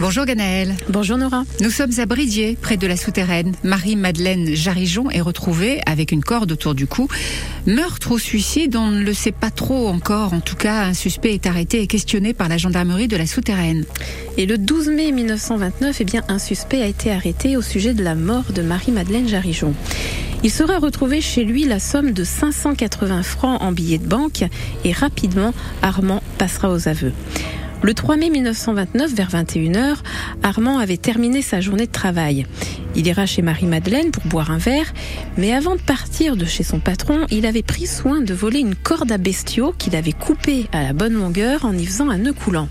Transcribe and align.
Bonjour 0.00 0.26
Ganaël. 0.26 0.76
Bonjour 0.90 1.18
Nora. 1.18 1.42
Nous 1.60 1.70
sommes 1.70 1.90
à 1.98 2.06
Bridier, 2.06 2.56
près 2.60 2.76
de 2.76 2.86
la 2.86 2.96
souterraine. 2.96 3.56
Marie-Madeleine 3.64 4.54
Jarijon 4.54 5.10
est 5.10 5.20
retrouvée 5.20 5.80
avec 5.86 6.12
une 6.12 6.22
corde 6.22 6.52
autour 6.52 6.76
du 6.76 6.86
cou. 6.86 7.08
Meurtre 7.66 8.12
ou 8.12 8.18
suicide, 8.20 8.76
on 8.76 8.92
ne 8.92 9.02
le 9.02 9.12
sait 9.12 9.32
pas 9.32 9.50
trop 9.50 9.88
encore. 9.88 10.34
En 10.34 10.38
tout 10.40 10.54
cas, 10.54 10.84
un 10.84 10.94
suspect 10.94 11.34
est 11.34 11.46
arrêté 11.46 11.82
et 11.82 11.88
questionné 11.88 12.32
par 12.32 12.48
la 12.48 12.58
gendarmerie 12.58 13.08
de 13.08 13.16
la 13.16 13.26
souterraine. 13.26 13.84
Et 14.36 14.46
le 14.46 14.56
12 14.56 14.88
mai 14.90 15.10
1929, 15.10 15.96
eh 16.00 16.04
bien, 16.04 16.22
un 16.28 16.38
suspect 16.38 16.80
a 16.80 16.86
été 16.86 17.10
arrêté 17.10 17.56
au 17.56 17.62
sujet 17.62 17.92
de 17.92 18.04
la 18.04 18.14
mort 18.14 18.52
de 18.54 18.62
Marie-Madeleine 18.62 19.26
Jarijon. 19.26 19.74
Il 20.44 20.52
sera 20.52 20.78
retrouvé 20.78 21.20
chez 21.20 21.42
lui 21.42 21.64
la 21.64 21.80
somme 21.80 22.12
de 22.12 22.22
580 22.22 23.24
francs 23.24 23.60
en 23.60 23.72
billets 23.72 23.98
de 23.98 24.06
banque 24.06 24.44
et 24.84 24.92
rapidement, 24.92 25.52
Armand 25.82 26.22
passera 26.38 26.70
aux 26.70 26.86
aveux. 26.86 27.12
Le 27.80 27.94
3 27.94 28.16
mai 28.16 28.28
1929, 28.30 29.14
vers 29.14 29.30
21h, 29.30 29.98
Armand 30.42 30.78
avait 30.78 30.96
terminé 30.96 31.42
sa 31.42 31.60
journée 31.60 31.86
de 31.86 31.92
travail. 31.92 32.44
Il 32.96 33.06
ira 33.06 33.24
chez 33.24 33.40
Marie-Madeleine 33.40 34.10
pour 34.10 34.24
boire 34.24 34.50
un 34.50 34.58
verre, 34.58 34.92
mais 35.36 35.54
avant 35.54 35.76
de 35.76 35.80
partir 35.80 36.36
de 36.36 36.44
chez 36.44 36.64
son 36.64 36.80
patron, 36.80 37.24
il 37.30 37.46
avait 37.46 37.62
pris 37.62 37.86
soin 37.86 38.20
de 38.20 38.34
voler 38.34 38.58
une 38.58 38.74
corde 38.74 39.12
à 39.12 39.18
bestiaux 39.18 39.72
qu'il 39.78 39.94
avait 39.94 40.12
coupée 40.12 40.66
à 40.72 40.82
la 40.82 40.92
bonne 40.92 41.14
longueur 41.14 41.64
en 41.64 41.72
y 41.72 41.86
faisant 41.86 42.10
un 42.10 42.18
nœud 42.18 42.32
coulant. 42.32 42.68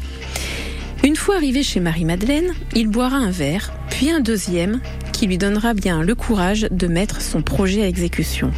Une 1.06 1.16
fois 1.16 1.38
arrivé 1.38 1.64
chez 1.64 1.80
Marie-Madeleine, 1.80 2.54
il 2.76 2.90
boira 2.90 3.16
un 3.16 3.32
verre, 3.32 3.72
puis 3.90 4.12
un 4.12 4.20
deuxième, 4.20 4.82
qui 5.18 5.26
lui 5.26 5.40
donnera 5.40 5.74
bien 5.74 6.04
le 6.04 6.14
courage 6.14 6.68
de 6.70 6.86
mettre 6.86 7.22
son 7.22 7.42
projet 7.42 7.82
à 7.82 7.88
exécution. 7.88 8.52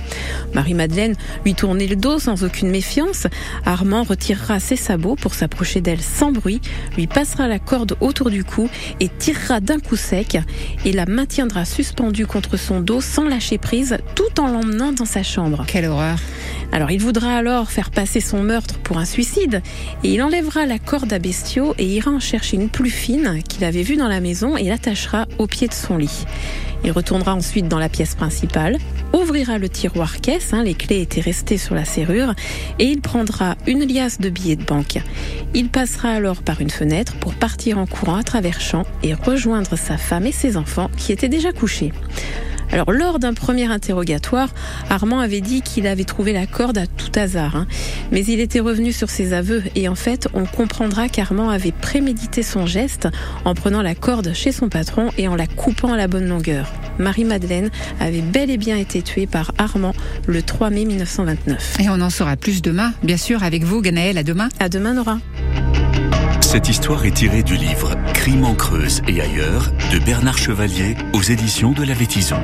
Marie-Madeleine 0.53 1.15
lui 1.45 1.55
tournait 1.55 1.87
le 1.87 1.95
dos 1.95 2.19
sans 2.19 2.43
aucune 2.43 2.69
méfiance. 2.69 3.27
Armand 3.65 4.03
retirera 4.03 4.59
ses 4.59 4.75
sabots 4.75 5.15
pour 5.15 5.33
s'approcher 5.33 5.79
d'elle 5.79 6.01
sans 6.01 6.33
bruit, 6.33 6.59
lui 6.97 7.07
passera 7.07 7.47
la 7.47 7.59
corde 7.59 7.95
autour 8.01 8.29
du 8.29 8.43
cou 8.43 8.69
et 8.99 9.07
tirera 9.07 9.61
d'un 9.61 9.79
coup 9.79 9.95
sec 9.95 10.37
et 10.83 10.91
la 10.91 11.05
maintiendra 11.05 11.63
suspendue 11.63 12.25
contre 12.25 12.57
son 12.57 12.81
dos 12.81 12.99
sans 12.99 13.29
lâcher 13.29 13.57
prise 13.57 13.97
tout 14.13 14.41
en 14.41 14.47
l'emmenant 14.47 14.91
dans 14.91 15.05
sa 15.05 15.23
chambre. 15.23 15.63
Quelle 15.65 15.85
horreur 15.85 16.19
alors 16.71 16.91
il 16.91 17.01
voudra 17.01 17.35
alors 17.35 17.71
faire 17.71 17.89
passer 17.89 18.21
son 18.21 18.43
meurtre 18.43 18.77
pour 18.79 18.99
un 18.99 19.05
suicide 19.05 19.63
et 20.03 20.13
il 20.13 20.21
enlèvera 20.21 20.67
la 20.67 20.77
corde 20.77 21.11
à 21.11 21.17
bestiaux 21.17 21.73
et 21.79 21.85
ira 21.85 22.11
en 22.11 22.19
chercher 22.19 22.57
une 22.57 22.69
plus 22.69 22.91
fine 22.91 23.41
qu'il 23.47 23.63
avait 23.63 23.81
vue 23.81 23.95
dans 23.95 24.07
la 24.07 24.19
maison 24.19 24.55
et 24.55 24.65
l'attachera 24.65 25.25
au 25.39 25.47
pied 25.47 25.67
de 25.67 25.73
son 25.73 25.97
lit. 25.97 26.25
Il 26.83 26.91
retournera 26.91 27.33
ensuite 27.33 27.67
dans 27.67 27.79
la 27.79 27.89
pièce 27.89 28.15
principale, 28.15 28.77
ouvrira 29.11 29.57
le 29.57 29.67
tiroir 29.67 30.21
caisse, 30.21 30.53
hein, 30.53 30.63
les 30.63 30.75
clés 30.75 31.01
étaient 31.01 31.19
restées 31.19 31.57
sur 31.57 31.75
la 31.75 31.83
serrure, 31.83 32.33
et 32.77 32.85
il 32.85 33.01
prendra 33.01 33.55
une 33.67 33.85
liasse 33.85 34.19
de 34.19 34.29
billets 34.29 34.55
de 34.55 34.63
banque. 34.63 34.99
Il 35.53 35.69
passera 35.69 36.09
alors 36.09 36.41
par 36.41 36.61
une 36.61 36.69
fenêtre 36.69 37.15
pour 37.19 37.33
partir 37.33 37.79
en 37.79 37.85
courant 37.85 38.15
à 38.15 38.23
travers 38.23 38.61
champs 38.61 38.85
et 39.03 39.13
rejoindre 39.13 39.75
sa 39.77 39.97
femme 39.97 40.25
et 40.25 40.31
ses 40.31 40.55
enfants 40.55 40.91
qui 40.95 41.11
étaient 41.11 41.29
déjà 41.29 41.51
couchés. 41.51 41.91
Alors 42.71 42.91
lors 42.91 43.19
d'un 43.19 43.33
premier 43.33 43.65
interrogatoire, 43.65 44.49
Armand 44.89 45.19
avait 45.19 45.41
dit 45.41 45.61
qu'il 45.61 45.87
avait 45.87 46.03
trouvé 46.03 46.33
la 46.33 46.45
corde 46.45 46.77
à 46.77 46.87
tout 46.87 47.11
hasard, 47.15 47.55
hein. 47.55 47.67
mais 48.11 48.23
il 48.25 48.39
était 48.39 48.59
revenu 48.59 48.93
sur 48.93 49.09
ses 49.09 49.33
aveux 49.33 49.63
et 49.75 49.87
en 49.89 49.95
fait 49.95 50.27
on 50.33 50.45
comprendra 50.45 51.09
qu'Armand 51.09 51.49
avait 51.49 51.71
prémédité 51.71 52.43
son 52.43 52.65
geste 52.65 53.07
en 53.45 53.55
prenant 53.55 53.81
la 53.81 53.95
corde 53.95 54.33
chez 54.33 54.51
son 54.51 54.69
patron 54.69 55.09
et 55.17 55.27
en 55.27 55.35
la 55.35 55.47
coupant 55.47 55.93
à 55.93 55.97
la 55.97 56.07
bonne 56.07 56.27
longueur. 56.27 56.71
Marie-Madeleine 56.99 57.69
avait 57.99 58.21
bel 58.21 58.49
et 58.49 58.57
bien 58.57 58.77
été 58.77 59.01
tuée 59.01 59.27
par 59.27 59.51
Armand 59.57 59.93
le 60.27 60.41
3 60.43 60.69
mai 60.69 60.85
1929. 60.85 61.77
Et 61.79 61.89
on 61.89 62.01
en 62.01 62.09
saura 62.09 62.35
plus 62.35 62.61
demain, 62.61 62.93
bien 63.03 63.17
sûr, 63.17 63.43
avec 63.43 63.63
vous, 63.63 63.81
Ganaël. 63.81 64.17
À 64.17 64.23
demain. 64.23 64.49
À 64.59 64.69
demain, 64.69 64.93
Nora. 64.93 65.19
Cette 66.41 66.67
histoire 66.67 67.05
est 67.05 67.11
tirée 67.11 67.43
du 67.43 67.55
livre 67.55 67.95
Crime 68.13 68.43
en 68.43 68.55
Creuse 68.55 69.01
et 69.07 69.21
ailleurs 69.21 69.71
de 69.93 69.99
Bernard 69.99 70.37
Chevalier 70.37 70.95
aux 71.13 71.21
éditions 71.21 71.71
de 71.71 71.83
la 71.83 71.93
Vétison. 71.93 72.41